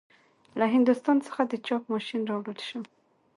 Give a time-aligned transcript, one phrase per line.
[0.59, 2.79] له هندوستان څخه د چاپ ماشین راوړل شو.